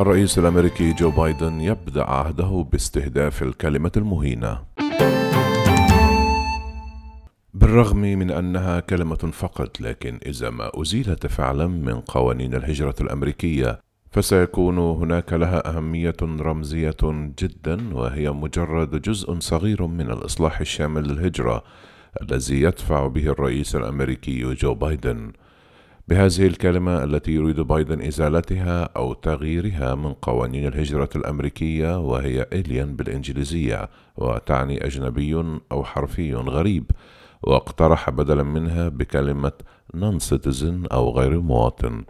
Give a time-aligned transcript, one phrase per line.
[0.00, 4.58] الرئيس الأمريكي جو بايدن يبدأ عهده باستهداف الكلمة المهينة.
[7.54, 14.78] بالرغم من أنها كلمة فقط لكن إذا ما أزيلت فعلا من قوانين الهجرة الأمريكية فسيكون
[14.78, 21.62] هناك لها أهمية رمزية جدا وهي مجرد جزء صغير من الإصلاح الشامل للهجرة
[22.22, 25.32] الذي يدفع به الرئيس الأمريكي جو بايدن.
[26.10, 33.88] بهذه الكلمة التي يريد بايدن إزالتها أو تغييرها من قوانين الهجرة الأمريكية وهي إليان بالإنجليزية
[34.16, 36.90] وتعني أجنبي أو حرفي غريب
[37.42, 39.52] واقترح بدلا منها بكلمة
[39.94, 42.04] نون سيتيزن أو غير مواطن.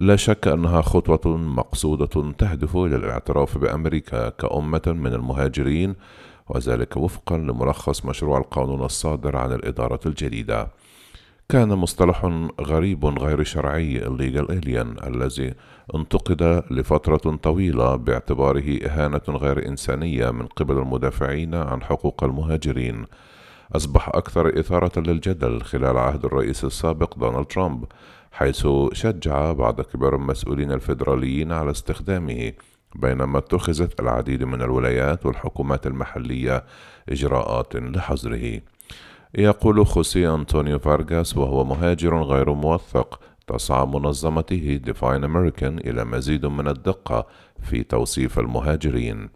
[0.00, 5.94] لا شك أنها خطوة مقصودة تهدف إلى الاعتراف بأمريكا كأمة من المهاجرين
[6.48, 10.68] وذلك وفقا لملخص مشروع القانون الصادر عن الإدارة الجديدة.
[11.52, 12.24] كان مصطلح
[12.60, 15.54] غريب غير شرعي illegal alien الذي
[15.94, 23.04] انتقد لفترة طويلة باعتباره إهانة غير إنسانية من قبل المدافعين عن حقوق المهاجرين.
[23.76, 27.84] أصبح أكثر إثارة للجدل خلال عهد الرئيس السابق دونالد ترامب
[28.32, 32.52] حيث شجع بعض كبار المسؤولين الفيدراليين على استخدامه
[32.94, 36.64] بينما اتخذت العديد من الولايات والحكومات المحلية
[37.08, 38.60] إجراءات لحظره.
[39.34, 46.68] يقول خوسي أنطونيو فارغاس وهو مهاجر غير موثق تسعى منظمته Define American إلى مزيد من
[46.68, 47.26] الدقة
[47.62, 49.28] في توصيف المهاجرين.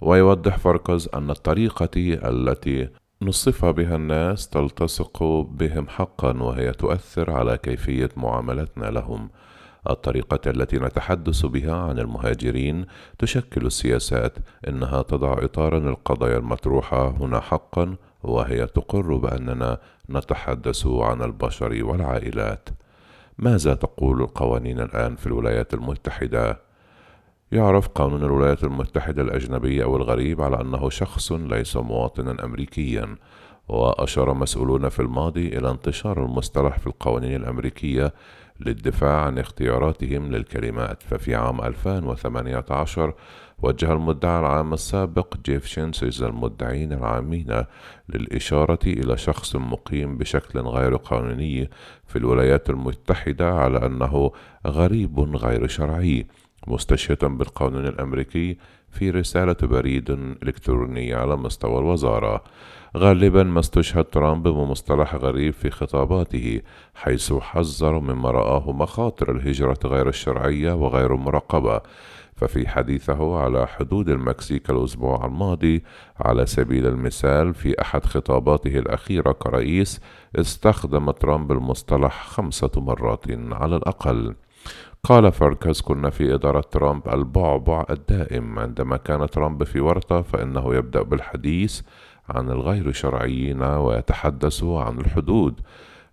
[0.00, 2.88] ويوضح فارغاس أن الطريقة التي
[3.22, 9.30] نصف بها الناس تلتصق بهم حقا وهي تؤثر على كيفية معاملتنا لهم.
[9.90, 12.86] الطريقة التي نتحدث بها عن المهاجرين
[13.18, 19.78] تشكل السياسات إنها تضع إطارا للقضايا المطروحة هنا حقا وهي تقر بأننا
[20.10, 22.68] نتحدث عن البشر والعائلات
[23.38, 26.60] ماذا تقول القوانين الآن في الولايات المتحدة؟
[27.52, 33.16] يعرف قانون الولايات المتحدة الأجنبي أو الغريب على أنه شخص ليس مواطنا أمريكيا
[33.68, 38.12] وأشار مسؤولون في الماضي إلى انتشار المصطلح في القوانين الأمريكية
[38.60, 41.02] للدفاع عن اختياراتهم للكلمات.
[41.02, 43.14] ففي عام 2018
[43.62, 47.64] وجه المدعي العام السابق جيف سيشنز المدعين العامين
[48.08, 51.70] للإشارة إلى شخص مقيم بشكل غير قانوني
[52.06, 54.32] في الولايات المتحدة على أنه
[54.66, 56.26] غريب غير شرعي.
[56.66, 58.56] مستشهدا بالقانون الأمريكي
[58.90, 60.10] في رسالة بريد
[60.42, 62.44] إلكتروني على مستوى الوزارة.
[62.96, 66.60] غالبا ما استشهد ترامب بمصطلح غريب في خطاباته
[66.94, 71.80] حيث حذر مما رآه مخاطر الهجرة غير الشرعية وغير المراقبة
[72.36, 75.84] ففي حديثه على حدود المكسيك الأسبوع الماضي
[76.20, 80.00] على سبيل المثال في أحد خطاباته الأخيرة كرئيس
[80.36, 84.34] استخدم ترامب المصطلح خمسة مرات على الأقل.
[85.04, 88.58] قال فاركاس كنا في إدارة ترامب البعبع الدائم.
[88.58, 91.80] عندما كان ترامب في ورطة فإنه يبدأ بالحديث
[92.28, 95.60] عن الغير شرعيين ويتحدث عن الحدود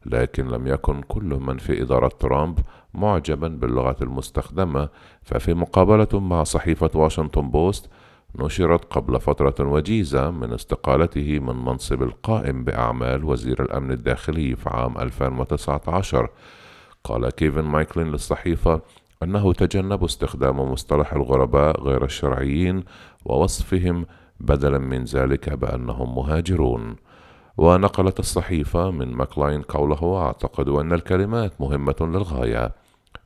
[0.06, 2.60] لكن لم يكن كل من في إدارة ترامب
[2.94, 4.90] معجبا باللغة المستخدمة.
[5.24, 7.90] ففي مقابلة مع صحيفة واشنطن بوست
[8.36, 14.98] نشرت قبل فترة وجيزة من استقالته من منصب القائم بأعمال وزير الأمن الداخلي في عام
[14.98, 16.30] 2019
[17.08, 18.82] قال كيفن مايكلين للصحيفة
[19.24, 22.84] أنه تجنب استخدام مصطلح الغرباء غير الشرعيين
[23.26, 24.06] ووصفهم
[24.40, 26.96] بدلا من ذلك بأنهم مهاجرون.
[27.58, 32.72] ونقلت الصحيفة من ماكلاين قوله أعتقد أن الكلمات مهمة للغاية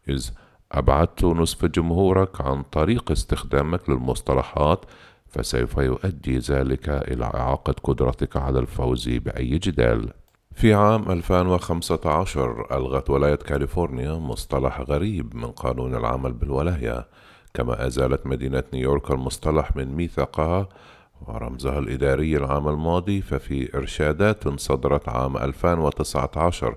[0.09, 0.29] إذ
[0.71, 4.85] أبعدت نصف جمهورك عن طريق استخدامك للمصطلحات
[5.27, 10.20] فسوف يؤدي ذلك إلى إعاقة قدرتك على الفوز بأي جدال.
[10.53, 17.07] في عام 2015 ألغت ولاية كاليفورنيا مصطلح غريب من قانون العمل بالولاية
[17.53, 20.69] كما أزالت مدينة نيويورك المصطلح من ميثاقها
[21.27, 26.75] ورمزها الإداري العام الماضي ففي إرشادات صدرت عام 2019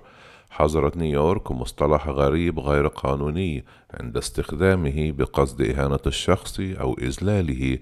[0.49, 7.79] حظرت نيويورك مصطلح غريب غير قانوني عند استخدامه بقصد إهانة الشخص أو إذلاله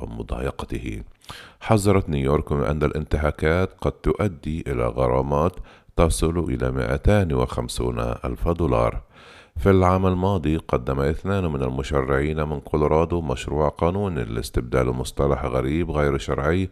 [0.00, 1.02] أو مضايقته.
[1.60, 5.56] حذرت نيويورك من أن الانتهاكات قد تؤدي إلى غرامات
[5.96, 9.02] تصل إلى 250 ألف دولار.
[9.56, 16.18] في العام الماضي قدم اثنان من المشرعين من كولورادو مشروع قانون لاستبدال مصطلح غريب غير
[16.18, 16.70] شرعي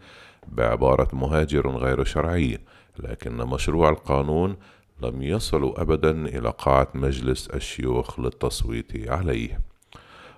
[0.48, 2.58] بعبارة مهاجر غير شرعي
[2.98, 4.56] لكن مشروع القانون
[5.02, 9.61] لم يصلوا أبدا إلى قاعة مجلس الشيوخ للتصويت عليه.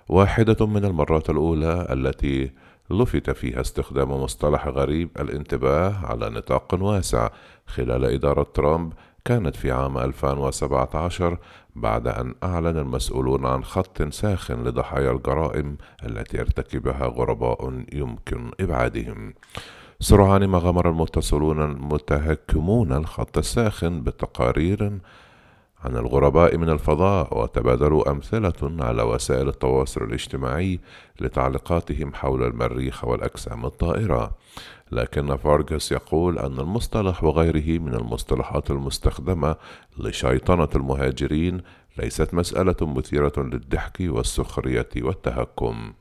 [0.09, 2.51] واحدة من المرات الأولى التي
[2.89, 7.29] لفت فيها استخدام مصطلح غريب الانتباه على نطاق واسع
[7.67, 8.93] خلال إدارة ترامب
[9.25, 11.37] كانت في عام 2017
[11.75, 19.33] بعد أن أعلن المسؤولون عن خط ساخن لضحايا الجرائم التي يرتكبها غرباء يمكن إبعادهم.
[20.03, 24.99] سرعان ما غمر المتصلون المتهكمون الخط الساخن بتقارير
[25.83, 30.79] عن الغرباء من الفضاء وتبادلوا أمثلة على وسائل التواصل الاجتماعي
[31.21, 34.35] لتعليقاتهم حول المريخ والأجسام الطائرة.
[34.91, 39.55] لكن فارغس يقول أن المصطلح وغيره من المصطلحات المستخدمة
[39.97, 41.61] لشيطنة المهاجرين
[41.97, 45.93] ليست مسألة مثيرة للضحك والسخرية والتهكم.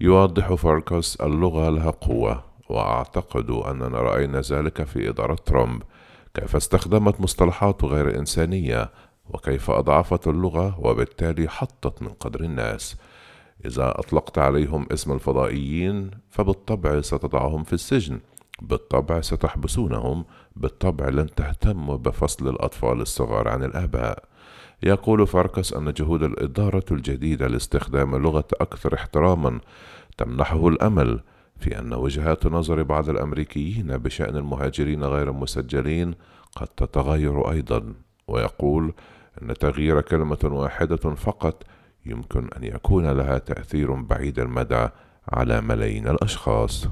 [0.00, 2.45] يوضح فاركس اللغة لها قوة.
[2.68, 5.82] وأعتقد أننا رأينا ذلك في إدارة ترامب.
[6.34, 8.90] كيف استخدمت مصطلحات غير إنسانية
[9.30, 12.96] وكيف أضعفت اللغة وبالتالي حطت من قدر الناس.
[13.64, 18.20] إذا أطلقت عليهم اسم الفضائيين فبالطبع ستضعهم في السجن.
[18.62, 20.24] بالطبع ستحبسونهم.
[20.56, 24.24] بالطبع لن تهتم بفصل الأطفال الصغار عن الآباء.
[24.82, 29.60] يقول فاركس أن جهود الإدارة الجديدة لاستخدام لغة أكثر احتراما
[30.16, 31.20] تمنحه الأمل.
[31.60, 36.14] في أن وجهات نظر بعض الأمريكيين بشأن المهاجرين غير المسجلين
[36.56, 37.94] قد تتغير أيضا
[38.28, 38.92] ويقول
[39.42, 41.62] أن تغيير كلمة واحدة فقط
[42.06, 44.88] يمكن أن يكون لها تأثير بعيد المدى
[45.28, 46.88] على ملايين الأشخاص.